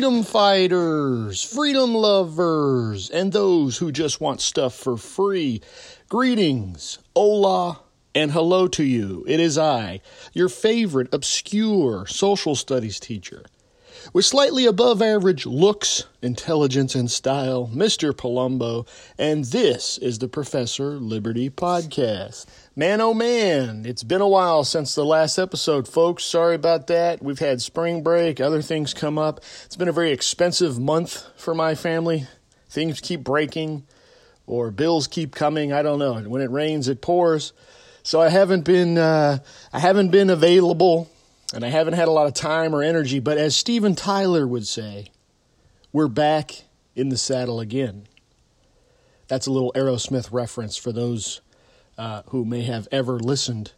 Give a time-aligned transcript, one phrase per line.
[0.00, 5.60] freedom fighters, freedom lovers, and those who just want stuff for free.
[6.08, 7.82] Greetings, hola,
[8.14, 9.22] and hello to you.
[9.28, 10.00] It is I,
[10.32, 13.44] your favorite obscure social studies teacher.
[14.14, 18.12] With slightly above average looks, intelligence, and style, Mr.
[18.12, 22.46] Palumbo, and this is the Professor Liberty Podcast.
[22.76, 26.22] Man, oh man, it's been a while since the last episode, folks.
[26.22, 27.20] Sorry about that.
[27.20, 29.40] We've had spring break, other things come up.
[29.64, 32.28] It's been a very expensive month for my family.
[32.68, 33.88] Things keep breaking,
[34.46, 35.72] or bills keep coming.
[35.72, 36.14] I don't know.
[36.20, 37.52] When it rains, it pours.
[38.04, 39.38] So I haven't been, uh,
[39.72, 41.10] I haven't been available
[41.52, 44.66] and I haven't had a lot of time or energy, but as Steven Tyler would
[44.68, 45.10] say,
[45.92, 46.62] we're back
[46.94, 48.06] in the saddle again.
[49.26, 51.40] That's a little Aerosmith reference for those
[52.00, 53.72] uh, who may have ever listened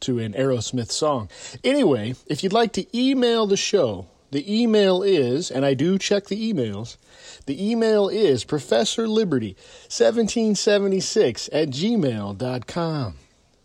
[0.00, 1.28] to an Aerosmith song.
[1.62, 6.26] Anyway, if you'd like to email the show, the email is, and I do check
[6.26, 6.96] the emails,
[7.46, 9.54] the email is Professor Liberty
[9.86, 13.14] 1776 at gmail.com.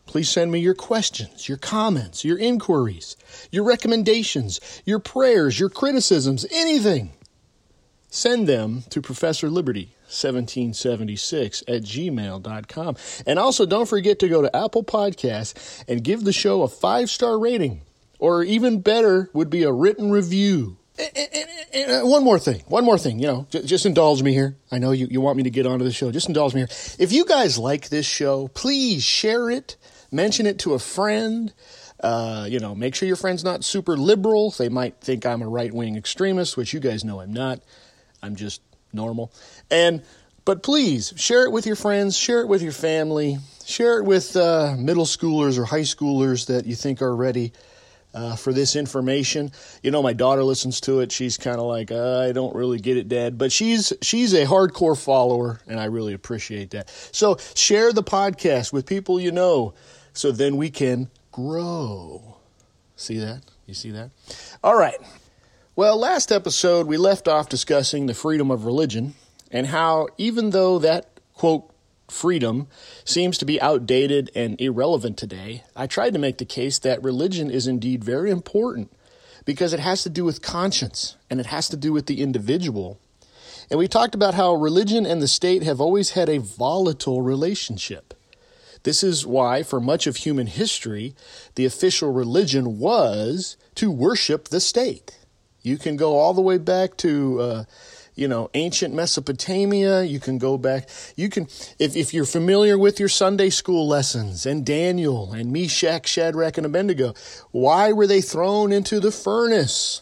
[0.06, 3.18] Please send me your questions, your comments, your inquiries,
[3.50, 7.14] your recommendations, your prayers, your criticisms, anything.
[8.10, 12.96] Send them to Professor Liberty 1776 at gmail.com.
[13.26, 17.10] And also don't forget to go to Apple Podcasts and give the show a five
[17.10, 17.82] star rating.
[18.20, 20.78] Or even better would be a written review.
[20.98, 21.30] And,
[21.74, 24.56] and, and, one more thing, one more thing, you know, j- just indulge me here.
[24.72, 26.12] I know you, you want me to get onto the show.
[26.12, 26.70] Just indulge me here.
[27.00, 29.76] If you guys like this show, please share it
[30.14, 31.52] mention it to a friend.
[32.00, 34.52] Uh, you know, make sure your friend's not super liberal.
[34.52, 37.62] They might think I'm a right wing extremist, which you guys know I'm not.
[38.22, 38.62] I'm just
[38.94, 39.32] normal.
[39.72, 40.04] And
[40.46, 44.36] but please share it with your friends, share it with your family, share it with
[44.36, 47.54] uh, middle schoolers or high schoolers that you think are ready
[48.14, 49.52] uh, for this information.
[49.82, 51.12] You know, my daughter listens to it.
[51.12, 54.46] She's kind of like, uh, I don't really get it, Dad, but she's she's a
[54.46, 56.90] hardcore follower, and I really appreciate that.
[57.12, 59.74] So share the podcast with people you know
[60.14, 62.36] so then we can grow.
[62.96, 63.42] See that?
[63.66, 64.12] You see that?
[64.64, 64.98] All right.
[65.76, 69.16] Well, last episode we left off discussing the freedom of religion
[69.54, 71.70] and how, even though that quote
[72.10, 72.68] freedom
[73.06, 77.50] seems to be outdated and irrelevant today, I tried to make the case that religion
[77.50, 78.92] is indeed very important
[79.46, 83.00] because it has to do with conscience and it has to do with the individual.
[83.70, 88.14] And we talked about how religion and the state have always had a volatile relationship.
[88.84, 91.16] This is why, for much of human history,
[91.56, 95.18] the official religion was to worship the state.
[95.62, 97.64] You can go all the way back to, uh,
[98.16, 100.04] you know, ancient Mesopotamia.
[100.04, 100.90] You can go back.
[101.16, 101.46] You can,
[101.80, 106.66] if, if you're familiar with your Sunday school lessons and Daniel and Meshach, Shadrach, and
[106.66, 107.14] Abednego,
[107.52, 110.02] why were they thrown into the furnace?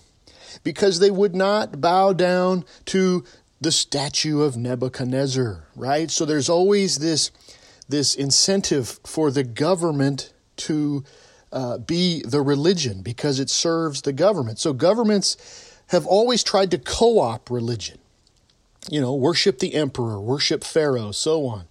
[0.64, 3.24] Because they would not bow down to
[3.62, 6.10] the statue of Nebuchadnezzar, right?
[6.10, 7.32] So there's always this
[7.88, 11.04] this incentive for the government to
[11.52, 14.60] uh, be the religion because it serves the government.
[14.60, 15.36] So governments
[15.88, 18.00] have always tried to co opt religion.
[18.90, 21.66] You know, worship the emperor, worship Pharaoh, so on.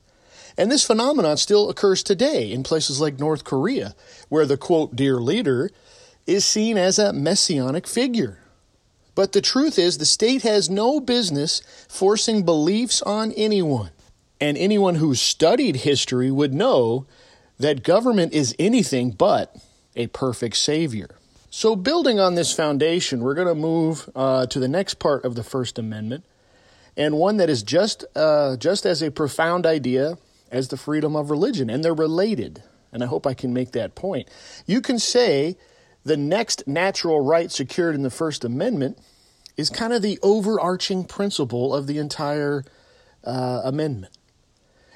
[0.56, 3.94] And this phenomenon still occurs today in places like North Korea,
[4.28, 5.70] where the quote, dear leader
[6.26, 8.38] is seen as a messianic figure.
[9.14, 13.90] But the truth is, the state has no business forcing beliefs on anyone.
[14.40, 17.06] And anyone who's studied history would know
[17.58, 19.54] that government is anything but
[19.96, 21.10] a perfect savior.
[21.50, 25.34] So, building on this foundation, we're going to move uh, to the next part of
[25.34, 26.24] the First Amendment,
[27.00, 30.18] and one that is just uh, just as a profound idea
[30.52, 32.62] as the freedom of religion, and they're related.
[32.92, 34.28] And I hope I can make that point.
[34.66, 35.56] You can say
[36.04, 38.98] the next natural right secured in the First Amendment
[39.56, 42.64] is kind of the overarching principle of the entire
[43.24, 44.16] uh, amendment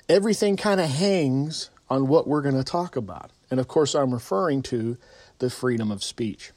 [0.08, 3.30] everything kind of hangs on what we're going to talk about.
[3.50, 4.96] And of course, I'm referring to
[5.38, 6.52] the freedom of speech.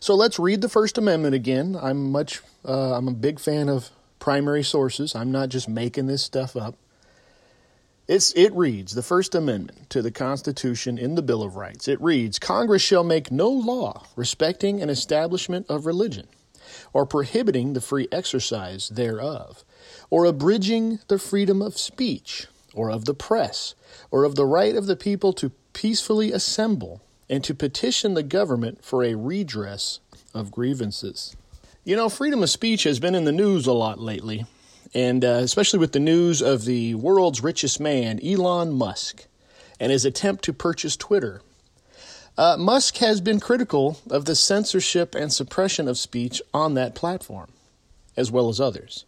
[0.00, 1.76] So let's read the First Amendment again.
[1.80, 3.90] I'm much, uh, I'm a big fan of
[4.22, 5.16] primary sources.
[5.16, 6.76] I'm not just making this stuff up.
[8.06, 11.88] It's, it reads the First Amendment to the Constitution in the Bill of Rights.
[11.88, 16.28] It reads Congress shall make no law respecting an establishment of religion,
[16.92, 19.64] or prohibiting the free exercise thereof,
[20.08, 23.74] or abridging the freedom of speech, or of the press,
[24.12, 28.84] or of the right of the people to peacefully assemble and to petition the government
[28.84, 29.98] for a redress
[30.32, 31.34] of grievances.
[31.84, 34.46] You know, freedom of speech has been in the news a lot lately,
[34.94, 39.26] and uh, especially with the news of the world's richest man, Elon Musk,
[39.80, 41.42] and his attempt to purchase Twitter.
[42.38, 47.50] Uh, Musk has been critical of the censorship and suppression of speech on that platform.
[48.16, 49.04] as well as others.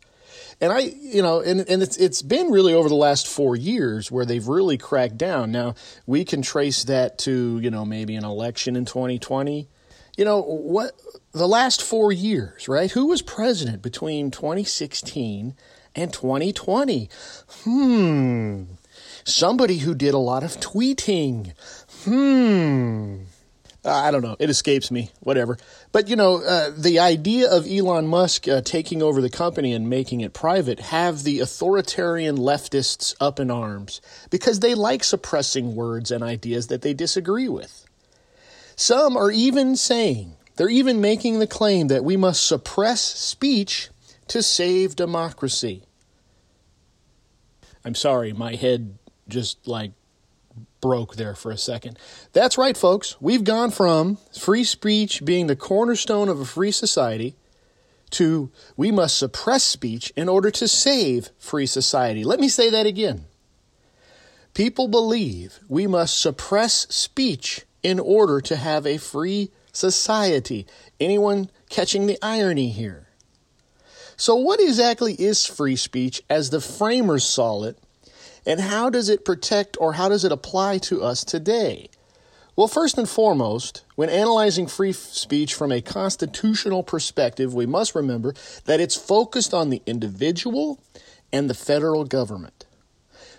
[0.60, 4.10] And I, you know, and, and it's it's been really over the last four years
[4.10, 5.52] where they've really cracked down.
[5.52, 5.74] Now
[6.06, 9.68] we can trace that to you know maybe an election in 2020.
[10.16, 10.92] You know what?
[11.32, 12.90] The last four years, right?
[12.90, 15.54] Who was president between 2016
[15.96, 17.10] and 2020?
[17.64, 18.62] Hmm.
[19.24, 21.52] Somebody who did a lot of tweeting.
[22.04, 23.24] Hmm.
[23.86, 24.36] I don't know.
[24.38, 25.10] It escapes me.
[25.20, 25.58] Whatever.
[25.92, 29.90] But you know, uh, the idea of Elon Musk uh, taking over the company and
[29.90, 34.00] making it private have the authoritarian leftists up in arms
[34.30, 37.86] because they like suppressing words and ideas that they disagree with.
[38.76, 43.90] Some are even saying, they're even making the claim that we must suppress speech
[44.28, 45.82] to save democracy.
[47.84, 48.98] I'm sorry, my head
[49.28, 49.92] just like
[50.80, 51.98] broke there for a second.
[52.32, 53.20] That's right, folks.
[53.20, 57.36] We've gone from free speech being the cornerstone of a free society
[58.10, 62.22] to we must suppress speech in order to save free society.
[62.22, 63.26] Let me say that again.
[64.52, 70.66] People believe we must suppress speech in order to have a free society.
[70.98, 73.06] Anyone catching the irony here?
[74.16, 77.78] So, what exactly is free speech as the framers saw it
[78.46, 81.88] and how does it protect or how does it apply to us today?
[82.56, 88.34] Well, first and foremost, when analyzing free speech from a constitutional perspective, we must remember
[88.66, 90.78] that it's focused on the individual
[91.32, 92.64] and the federal government.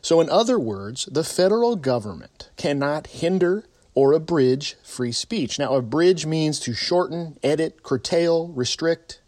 [0.02, 3.64] So, in other words, the federal government cannot hinder
[3.96, 5.58] or abridge free speech.
[5.58, 9.22] Now, abridge means to shorten, edit, curtail, restrict.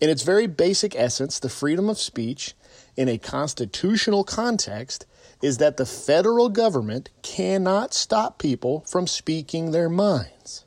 [0.00, 2.54] In its very basic essence, the freedom of speech
[2.96, 5.06] in a constitutional context
[5.40, 10.64] is that the federal government cannot stop people from speaking their minds.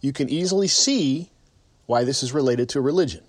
[0.00, 1.30] You can easily see
[1.86, 3.24] why this is related to religion.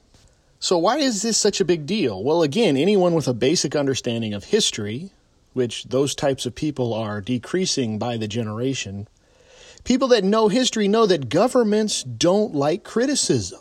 [0.59, 2.21] So, why is this such a big deal?
[2.21, 5.11] Well, again, anyone with a basic understanding of history,
[5.59, 9.09] which those types of people are decreasing by the generation,
[9.83, 13.59] people that know history know that governments don't like criticism.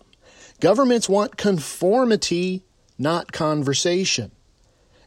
[0.61, 2.63] Governments want conformity,
[3.01, 4.31] not conversation.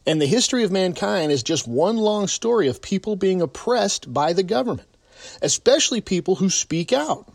[0.06, 4.34] And the history of mankind is just one long story of people being oppressed by
[4.34, 4.94] the government,
[5.40, 7.32] especially people who speak out.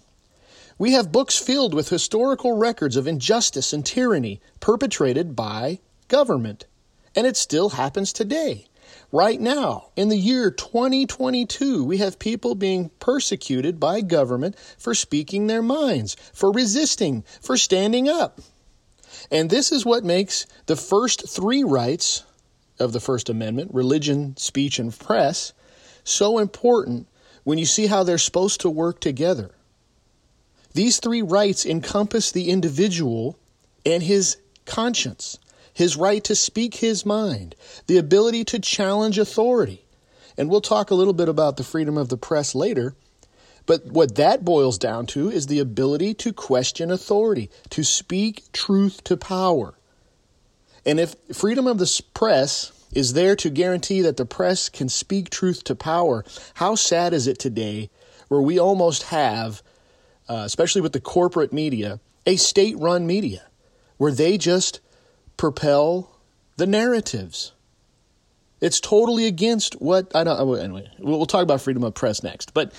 [0.78, 6.68] We have books filled with historical records of injustice and tyranny perpetrated by government.
[7.16, 8.68] And it still happens today.
[9.12, 15.48] Right now, in the year 2022, we have people being persecuted by government for speaking
[15.48, 18.42] their minds, for resisting, for standing up.
[19.32, 22.24] And this is what makes the first three rights
[22.80, 25.54] of the First Amendment, religion, speech, and press,
[26.04, 27.08] so important
[27.46, 29.52] when you see how they're supposed to work together.
[30.74, 33.40] These three rights encompass the individual
[33.86, 35.40] and his conscience,
[35.78, 37.54] his right to speak his mind,
[37.86, 39.86] the ability to challenge authority.
[40.36, 42.96] And we'll talk a little bit about the freedom of the press later.
[43.68, 49.04] But what that boils down to is the ability to question authority, to speak truth
[49.04, 49.76] to power.
[50.84, 55.30] And if freedom of the press is there to guarantee that the press can speak
[55.30, 56.26] truth to power,
[56.56, 57.92] how sad is it today
[58.30, 59.62] where we almost have,
[60.28, 63.44] uh, especially with the corporate media, a state run media
[63.98, 64.80] where they just
[65.38, 66.20] propel
[66.58, 67.54] the narratives?
[68.60, 70.40] It's totally against what I don't.
[70.40, 72.54] Oh, anyway, we'll talk about freedom of press next.
[72.54, 72.74] But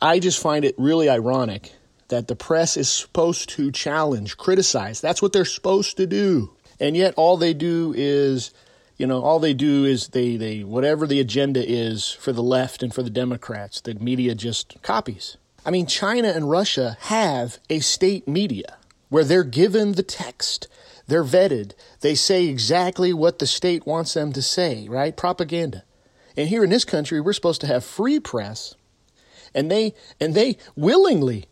[0.00, 1.72] I just find it really ironic
[2.08, 5.00] that the press is supposed to challenge, criticize.
[5.00, 6.50] That's what they're supposed to do.
[6.80, 8.52] And yet all they do is,
[8.96, 12.82] you know, all they do is they, they whatever the agenda is for the left
[12.82, 15.36] and for the Democrats, the media just copies.
[15.66, 18.78] I mean, China and Russia have a state media
[19.10, 20.68] where they're given the text,
[21.08, 25.16] they're vetted, they say exactly what the state wants them to say, right?
[25.16, 25.82] Propaganda.
[26.36, 28.76] And here in this country, we're supposed to have free press,
[29.54, 31.46] and they and they willingly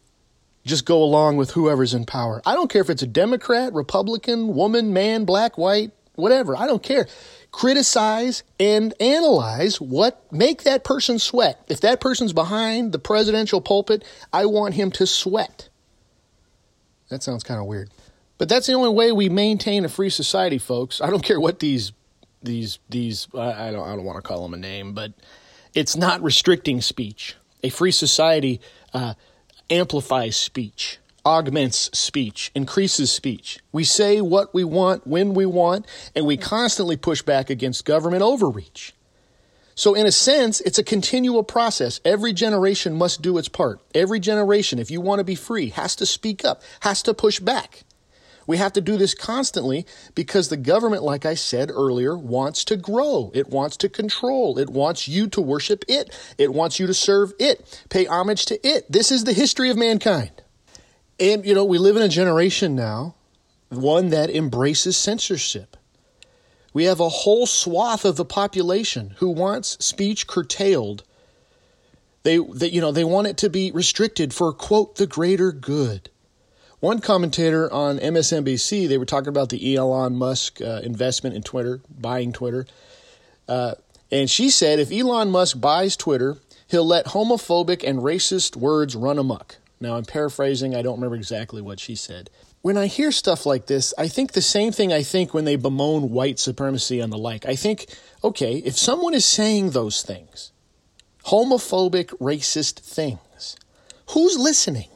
[0.64, 2.42] just go along with whoever's in power.
[2.44, 6.56] I don't care if it's a Democrat, Republican, woman, man, black, white, whatever.
[6.56, 7.06] I don't care.
[7.50, 11.64] Criticize and analyze what make that person sweat.
[11.68, 15.68] If that person's behind the presidential pulpit, I want him to sweat.
[17.08, 17.90] That sounds kind of weird.
[18.38, 21.00] But that's the only way we maintain a free society, folks.
[21.00, 21.92] I don't care what these
[22.42, 25.12] these these I don't I don't want to call them a name, but
[25.74, 27.36] it's not restricting speech.
[27.62, 28.60] A free society
[28.92, 29.14] uh,
[29.70, 33.58] amplifies speech, augments speech, increases speech.
[33.72, 38.22] We say what we want when we want, and we constantly push back against government
[38.22, 38.94] overreach.
[39.74, 42.00] So, in a sense, it's a continual process.
[42.02, 43.80] Every generation must do its part.
[43.94, 47.40] Every generation, if you want to be free, has to speak up, has to push
[47.40, 47.84] back.
[48.46, 52.76] We have to do this constantly because the government, like I said earlier, wants to
[52.76, 53.32] grow.
[53.34, 54.58] It wants to control.
[54.58, 56.14] It wants you to worship it.
[56.38, 58.90] It wants you to serve it, pay homage to it.
[58.90, 60.30] This is the history of mankind.
[61.18, 63.14] And, you know, we live in a generation now,
[63.70, 65.76] one that embraces censorship.
[66.72, 71.04] We have a whole swath of the population who wants speech curtailed.
[72.22, 76.10] They, they, you know, they want it to be restricted for, quote, the greater good.
[76.86, 81.80] One commentator on MSNBC, they were talking about the Elon Musk uh, investment in Twitter,
[81.90, 82.64] buying Twitter.
[83.48, 83.74] Uh,
[84.12, 86.36] and she said if Elon Musk buys Twitter,
[86.68, 89.56] he'll let homophobic and racist words run amok.
[89.80, 92.30] Now, I'm paraphrasing, I don't remember exactly what she said.
[92.62, 95.56] When I hear stuff like this, I think the same thing I think when they
[95.56, 97.46] bemoan white supremacy and the like.
[97.46, 97.86] I think,
[98.22, 100.52] okay, if someone is saying those things,
[101.24, 103.56] homophobic, racist things,
[104.10, 104.86] who's listening?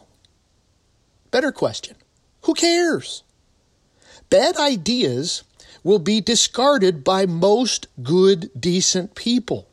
[1.31, 1.97] Better question
[2.43, 3.23] who cares?
[4.31, 5.45] Bad ideas
[5.83, 9.69] will be discarded by most good, decent people.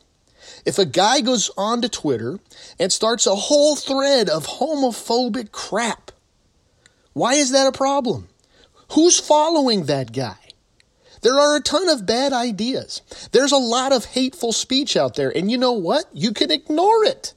[0.65, 2.39] If a guy goes on to Twitter
[2.79, 6.11] and starts a whole thread of homophobic crap,
[7.13, 8.27] why is that a problem?
[8.93, 10.37] Who's following that guy?
[11.21, 13.01] There are a ton of bad ideas.
[13.31, 16.05] There's a lot of hateful speech out there, and you know what?
[16.13, 17.33] You can ignore it.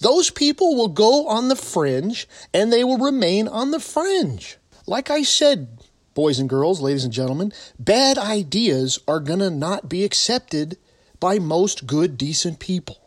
[0.00, 4.58] Those people will go on the fringe and they will remain on the fringe.
[4.86, 5.78] Like I said,
[6.14, 10.78] boys and girls, ladies and gentlemen, bad ideas are going to not be accepted
[11.18, 12.98] by most good, decent people.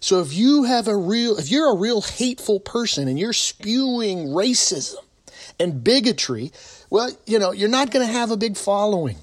[0.00, 4.28] So if you have a real, if you're a real hateful person and you're spewing
[4.28, 5.02] racism
[5.58, 6.52] and bigotry,
[6.88, 9.16] well, you know, you're not going to have a big following.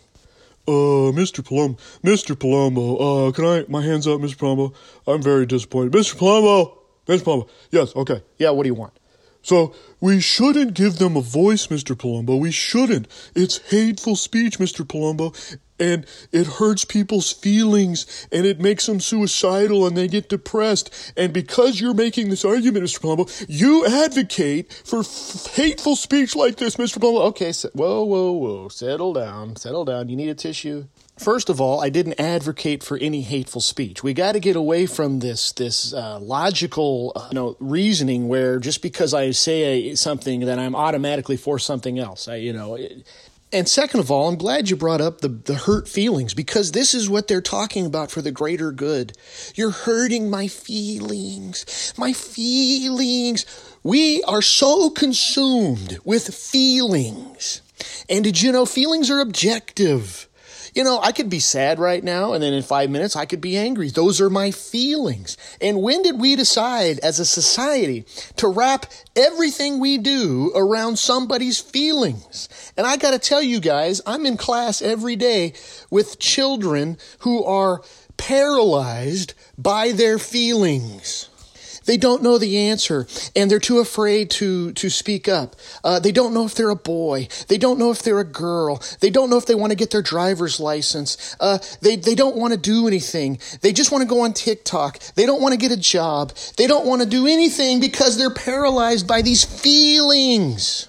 [0.68, 1.44] Uh, Mr.
[1.44, 2.36] Palumbo, Mr.
[2.36, 4.36] Palumbo, uh, can I, my hands up, Mr.
[4.36, 4.74] Palumbo?
[5.08, 5.94] I'm very disappointed.
[5.94, 6.16] Mr.
[6.16, 6.85] Palumbo!
[7.08, 7.24] Mr.
[7.24, 8.24] Palumbo, yes, okay.
[8.38, 8.94] Yeah, what do you want?
[9.42, 11.96] So, we shouldn't give them a voice, Mr.
[11.96, 12.40] Palumbo.
[12.40, 13.08] We shouldn't.
[13.36, 14.84] It's hateful speech, Mr.
[14.84, 15.36] Palumbo
[15.80, 21.14] and it hurts people's feelings and it makes them suicidal and they get depressed.
[21.18, 23.00] And because you're making this argument, Mr.
[23.02, 26.98] Palumbo, you advocate for f- hateful speech like this, Mr.
[26.98, 27.22] Palumbo.
[27.28, 28.70] Okay, so, whoa, whoa, whoa.
[28.70, 29.56] Settle down.
[29.56, 30.10] Settle down.
[30.10, 30.86] You need a tissue.
[31.18, 34.04] First of all, I didn't advocate for any hateful speech.
[34.04, 38.60] We got to get away from this this uh, logical, uh, you know, reasoning where
[38.60, 42.28] just because I say something, that I'm automatically for something else.
[42.28, 43.08] I, you know, it,
[43.54, 46.94] and second of all, I'm glad you brought up the, the hurt feelings because this
[46.94, 49.14] is what they're talking about for the greater good.
[49.54, 53.46] You're hurting my feelings, my feelings.
[53.82, 57.62] We are so consumed with feelings.
[58.10, 60.28] And did you know feelings are objective?
[60.76, 63.40] You know, I could be sad right now, and then in five minutes, I could
[63.40, 63.90] be angry.
[63.90, 65.38] Those are my feelings.
[65.62, 68.06] And when did we decide as a society
[68.36, 72.50] to wrap everything we do around somebody's feelings?
[72.76, 75.54] And I got to tell you guys, I'm in class every day
[75.90, 77.82] with children who are
[78.18, 81.30] paralyzed by their feelings.
[81.86, 85.56] They don't know the answer and they're too afraid to, to speak up.
[85.84, 87.28] Uh, they don't know if they're a boy.
[87.48, 88.82] They don't know if they're a girl.
[89.00, 91.36] They don't know if they want to get their driver's license.
[91.40, 93.40] Uh, they, they don't want to do anything.
[93.62, 95.00] They just want to go on TikTok.
[95.16, 96.34] They don't want to get a job.
[96.58, 100.88] They don't want to do anything because they're paralyzed by these feelings.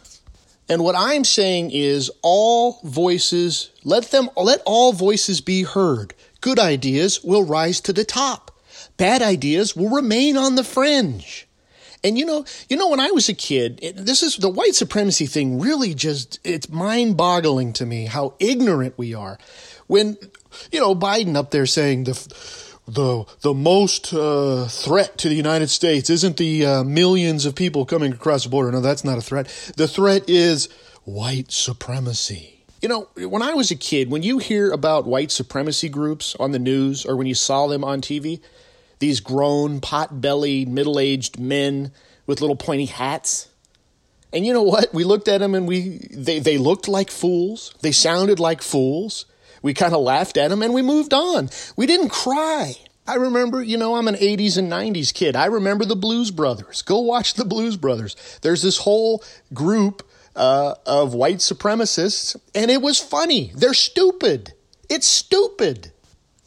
[0.69, 6.15] And what I'm saying is all voices, let them, let all voices be heard.
[6.41, 8.46] Good ideas will rise to the top
[8.97, 11.47] bad ideas will remain on the fringe.
[12.05, 14.75] And you know, you know, when I was a kid, it, this is the white
[14.75, 19.39] supremacy thing really just, it's mind boggling to me how ignorant we are.
[19.87, 20.17] When,
[20.71, 22.13] you know, Biden up there saying the,
[22.87, 27.85] the, the most uh, threat to the United States isn't the uh, millions of people
[27.85, 28.71] coming across the border.
[28.71, 29.47] No, that's not a threat.
[29.77, 30.69] The threat is
[31.05, 32.65] white supremacy.
[32.83, 36.53] You know, when I was a kid, when you hear about white supremacy groups on
[36.53, 38.41] the news or when you saw them on TV,
[38.99, 41.93] these grown, pot bellied, middle aged men
[42.27, 43.49] with little pointy hats.
[44.33, 44.93] And you know what?
[44.93, 47.75] We looked at them and we they, they looked like fools.
[47.81, 49.27] They sounded like fools.
[49.63, 51.51] We kind of laughed at them and we moved on.
[51.77, 52.77] We didn't cry.
[53.09, 55.37] I remember, you know, I'm an 80s and 90s kid.
[55.37, 56.83] I remember the Blues Brothers.
[56.83, 58.17] Go watch the Blues Brothers.
[58.43, 59.23] There's this whole
[59.55, 63.53] group uh, of white supremacists, and it was funny.
[63.55, 64.53] They're stupid.
[64.89, 65.93] It's stupid.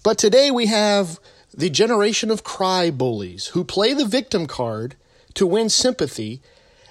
[0.04, 1.20] But today we have
[1.54, 4.96] the generation of cry bullies who play the victim card
[5.34, 6.42] to win sympathy,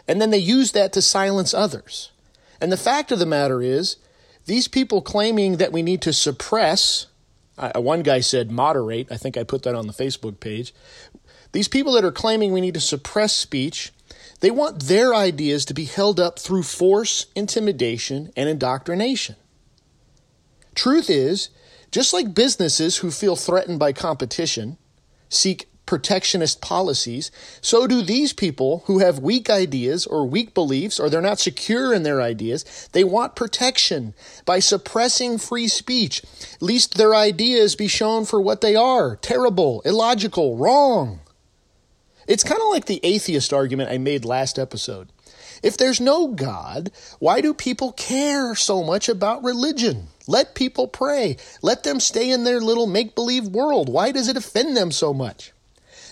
[0.07, 2.11] and then they use that to silence others.
[2.61, 3.97] And the fact of the matter is,
[4.47, 7.07] these people claiming that we need to suppress,
[7.59, 10.75] uh, one guy said moderate, I think I put that on the Facebook page.
[11.53, 13.93] These people that are claiming we need to suppress speech
[14.41, 19.37] They want their ideas to be held up through force, intimidation, and indoctrination.
[20.75, 21.51] Truth is,
[21.91, 24.79] just like businesses who feel threatened by competition
[25.29, 27.31] seek protectionist policies,
[27.63, 31.95] so do these people who have weak ideas or weak beliefs or they're not secure
[31.95, 32.89] in their ideas.
[32.93, 34.13] They want protection
[34.45, 36.23] by suppressing free speech,
[36.61, 41.21] lest their ideas be shown for what they are terrible, illogical, wrong.
[42.27, 45.09] It's kind of like the atheist argument I made last episode.
[45.63, 50.09] If there's no God, why do people care so much about religion?
[50.29, 51.39] Let people pray.
[51.63, 53.89] Let them stay in their little make believe world.
[53.89, 55.53] Why does it offend them so much?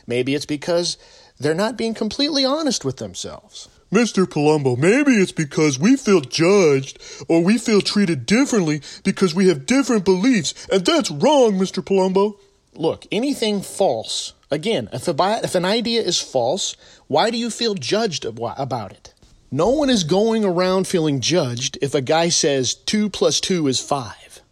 [0.07, 0.97] Maybe it's because
[1.39, 3.69] they're not being completely honest with themselves.
[3.93, 4.25] Mr.
[4.25, 9.67] Palumbo, maybe it's because we feel judged or we feel treated differently because we have
[9.67, 11.85] different beliefs, and that's wrong, Mr.
[11.85, 12.37] Palumbo.
[12.75, 16.75] Look, anything false, again, if, a, if an idea is false,
[17.07, 19.13] why do you feel judged about it?
[19.51, 23.81] No one is going around feeling judged if a guy says 2 plus 2 is
[23.81, 24.43] 5,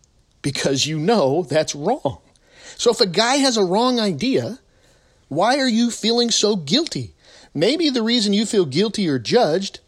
[0.40, 2.20] because you know that's wrong.
[2.76, 4.60] So if a guy has a wrong idea,
[5.28, 7.14] why are you feeling so guilty?
[7.52, 9.80] Maybe the reason you feel guilty or judged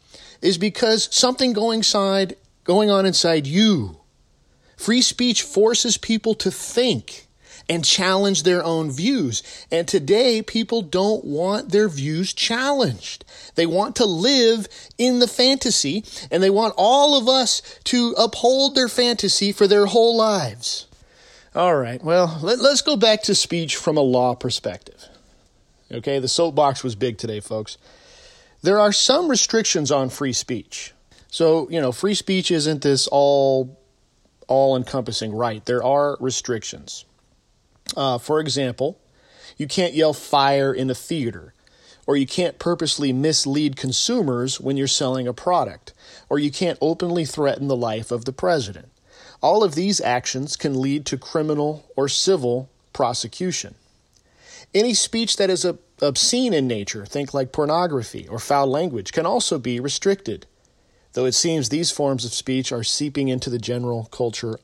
[0.42, 4.00] is because something going side going on inside you.
[4.76, 7.25] Free speech forces people to think
[7.68, 9.42] and challenge their own views.
[9.70, 13.24] And today, people don't want their views challenged.
[13.54, 14.68] They want to live
[14.98, 19.86] in the fantasy, and they want all of us to uphold their fantasy for their
[19.86, 20.86] whole lives.
[21.54, 25.08] All right, well, let, us go back to speech from a law perspective.
[25.90, 27.78] Okay, the soapbox was big today, folks.
[28.62, 30.92] There are some restrictions on free speech.
[31.28, 33.78] So, you know, free speech isn't this all
[34.48, 35.64] all encompassing right.
[35.64, 37.04] There are restrictions.
[37.94, 38.98] Uh, for example,
[39.56, 41.54] you can't yell fire in a theater,
[42.06, 45.92] or you can't purposely mislead consumers when you're selling a product,
[46.28, 48.88] or you can't openly threaten the life of the president.
[49.42, 53.74] All of these actions can lead to criminal or civil prosecution.
[54.74, 55.66] Any speech that is
[56.00, 60.46] obscene in nature, think like pornography or foul language, can also be restricted,
[61.12, 64.58] though it seems these forms of speech are seeping into the general culture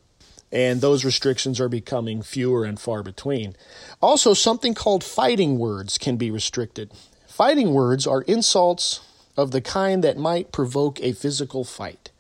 [0.53, 3.57] and those restrictions are becoming fewer and far between.
[4.03, 6.93] Also, something called fighting words can be restricted.
[7.27, 9.01] Fighting words are insults
[9.37, 12.11] of the kind that might provoke a physical fight.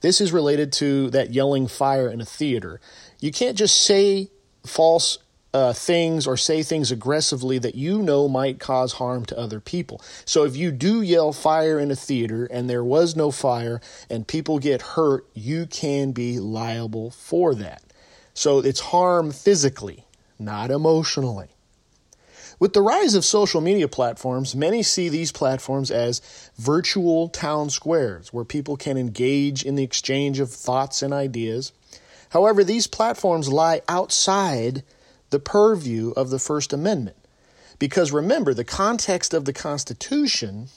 [0.00, 2.80] This is related to that yelling fire in a theater.
[3.20, 4.30] You can't just say
[4.66, 5.18] false
[5.52, 10.00] uh, things or say things aggressively that you know might cause harm to other people.
[10.24, 14.26] So if you do yell fire in a theater and there was no fire and
[14.26, 17.82] people get hurt, you can be liable for that.
[18.34, 20.06] So it's harm physically,
[20.38, 21.48] not emotionally.
[22.60, 26.20] With the rise of social media platforms, many see these platforms as
[26.58, 31.72] virtual town squares where people can engage in the exchange of thoughts and ideas.
[32.28, 34.84] However, these platforms lie outside
[35.30, 37.16] the purview of the First Amendment.
[37.78, 40.68] Because remember, the context of the Constitution,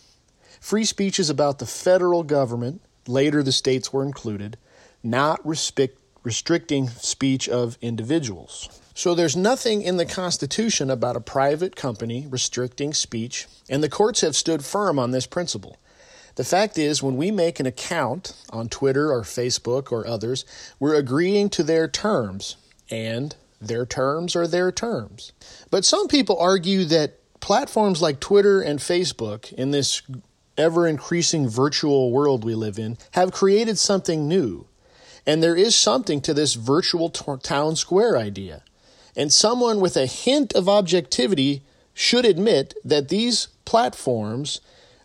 [0.61, 4.57] free speech is about the federal government, later the states were included,
[5.03, 8.69] not respect, restricting speech of individuals.
[8.95, 14.21] So there's nothing in the Constitution about a private company restricting speech, and the courts
[14.21, 15.77] have stood firm on this principle.
[16.35, 20.45] The fact is, when we make an account on Twitter or Facebook or others,
[20.79, 22.55] we're agreeing to their terms,
[22.89, 23.35] and
[23.67, 25.31] their terms are their terms.
[25.71, 30.01] But some people argue that platforms like Twitter and Facebook, in this
[30.57, 34.67] ever increasing virtual world we live in, have created something new.
[35.25, 38.63] And there is something to this virtual t- town square idea.
[39.15, 44.59] And someone with a hint of objectivity should admit that these platforms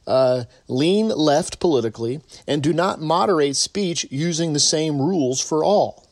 [0.07, 6.07] uh, lean left politically and do not moderate speech using the same rules for all.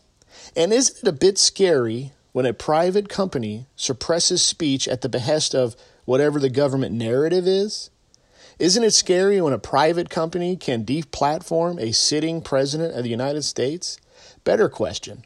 [0.55, 5.55] And isn't it a bit scary when a private company suppresses speech at the behest
[5.55, 7.89] of whatever the government narrative is?
[8.59, 13.41] Isn't it scary when a private company can deplatform a sitting president of the United
[13.45, 13.99] States?
[14.45, 15.25] Better question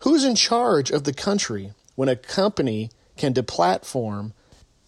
[0.00, 4.32] Who's in charge of the country when a company can deplatform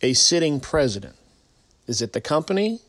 [0.02, 1.16] a sitting president?
[1.87, 2.80] Is it the company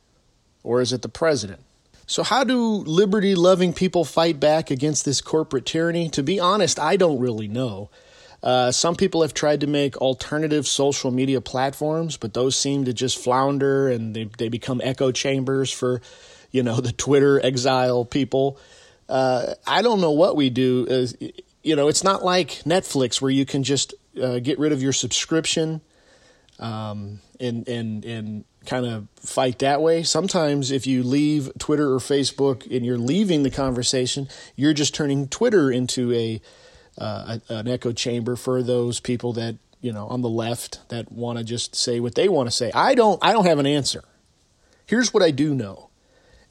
[0.62, 1.62] or is it the president?
[2.06, 6.10] So, how do liberty loving people fight back against this corporate tyranny?
[6.10, 7.90] To be honest, I don't really know.
[8.44, 12.94] Uh, some people have tried to make alternative social media platforms, but those seem to
[12.94, 16.02] just flounder and they, they become echo chambers for,
[16.52, 18.60] you know, the Twitter exile people.
[19.08, 21.08] Uh, I don't know what we do.
[21.64, 24.94] You know, it's not like Netflix where you can just uh, get rid of your
[24.94, 25.82] subscription
[26.60, 30.04] um, and and and kind of fight that way.
[30.04, 35.28] Sometimes if you leave Twitter or Facebook and you're leaving the conversation, you're just turning
[35.28, 36.42] Twitter into a,
[36.98, 41.38] uh, an echo chamber for those people that you know on the left that want
[41.38, 42.72] to just say what they want to say.
[42.74, 43.20] I don't.
[43.24, 44.04] I don't have an answer.
[44.86, 45.90] Here's what I do know: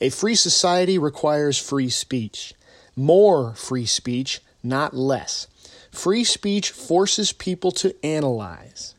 [0.00, 2.55] a free society requires free speech,
[2.96, 5.46] more free speech, not less.
[5.90, 8.94] Free speech forces people to analyze.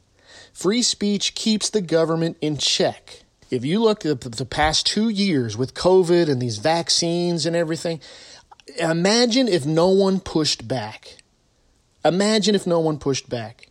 [0.53, 3.23] Free speech keeps the government in check.
[3.49, 7.99] If you look at the past two years with COVID and these vaccines and everything,
[8.77, 11.17] imagine if no one pushed back.
[12.05, 13.67] Imagine if no one pushed back.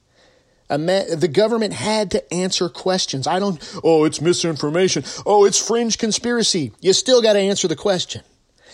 [0.69, 3.27] The government had to answer questions.
[3.27, 5.05] I don't, oh, it's misinformation.
[5.27, 6.73] Oh, it's fringe conspiracy.
[6.81, 8.23] You still got to answer the question.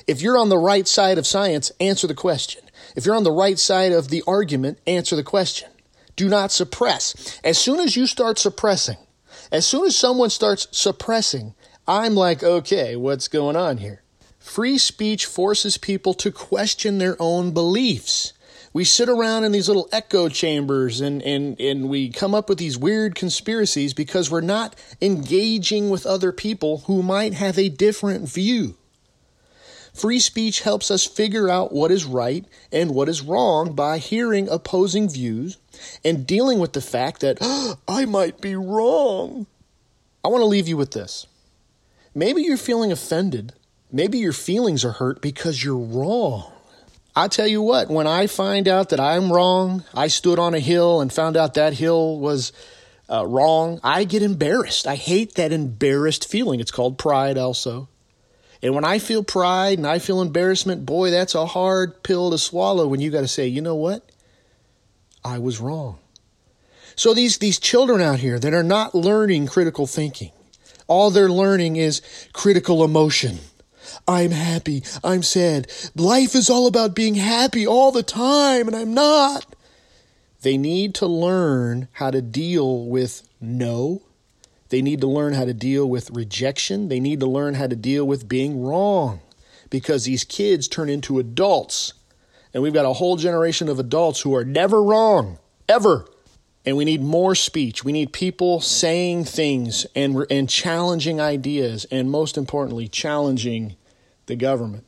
[0.07, 2.63] If you're on the right side of science, answer the question.
[2.95, 5.71] If you're on the right side of the argument, answer the question.
[6.15, 7.41] Do not suppress.
[7.43, 8.97] As soon as you start suppressing,
[9.51, 11.55] as soon as someone starts suppressing,
[11.87, 14.03] I'm like, okay, what's going on here?
[14.39, 18.35] Free speech forces people to question their own beliefs.
[18.73, 22.59] We sit around in these little echo chambers and, and, and we come up with
[22.59, 28.29] these weird conspiracies because we're not engaging with other people who might have a different
[28.29, 28.77] view.
[29.95, 34.49] Free speech helps us figure out what is right and what is wrong by hearing
[34.49, 35.57] opposing views
[36.05, 39.47] and dealing with the fact that oh, I might be wrong.
[40.25, 41.27] I want to leave you with this.
[42.15, 43.55] Maybe you're feeling offended.
[43.91, 46.53] Maybe your feelings are hurt because you're wrong.
[47.19, 50.61] I tell you what, when I find out that I'm wrong, I stood on a
[50.61, 52.53] hill and found out that hill was
[53.11, 54.87] uh, wrong, I get embarrassed.
[54.87, 56.61] I hate that embarrassed feeling.
[56.61, 57.89] It's called pride, also.
[58.63, 62.39] And when I feel pride and I feel embarrassment, boy, that's a hard pill to
[62.39, 64.09] swallow when you got to say, you know what?
[65.25, 65.99] I was wrong.
[66.95, 70.31] So these, these children out here that are not learning critical thinking,
[70.87, 72.01] all they're learning is
[72.33, 73.41] critical emotion.
[74.07, 74.83] I'm happy.
[75.03, 75.71] I'm sad.
[75.95, 79.47] Life is all about being happy all the time, and I'm not.
[80.43, 84.03] They need to learn how to deal with no
[84.69, 86.89] they need to learn how to deal with rejection.
[86.89, 89.21] They need to learn how to deal with being wrong
[89.71, 91.95] because these kids turn into adults.
[92.53, 96.07] And we've got a whole generation of adults who are never wrong, ever.
[96.69, 97.83] And we need more speech.
[97.83, 103.77] We need people saying things and, and challenging ideas, and most importantly, challenging
[104.27, 104.85] the government.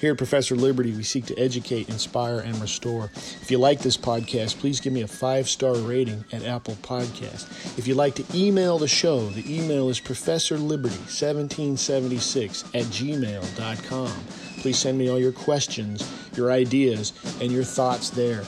[0.00, 3.12] Here at Professor Liberty, we seek to educate, inspire, and restore.
[3.14, 7.78] If you like this podcast, please give me a five star rating at Apple Podcast.
[7.78, 14.12] If you'd like to email the show, the email is professorliberty1776 at gmail.com.
[14.58, 18.42] Please send me all your questions, your ideas, and your thoughts there.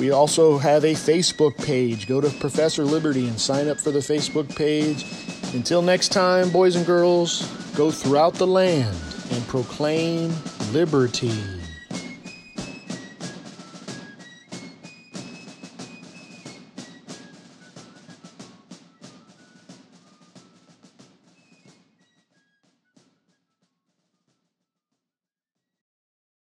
[0.00, 2.08] We also have a Facebook page.
[2.08, 5.04] Go to Professor Liberty and sign up for the Facebook page.
[5.52, 8.96] Until next time, boys and girls, go throughout the land
[9.30, 10.32] and proclaim
[10.72, 11.59] liberty.